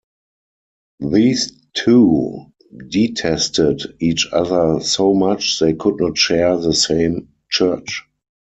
[1.11, 2.51] These two
[2.87, 8.05] detested each other so much they could not share the same church.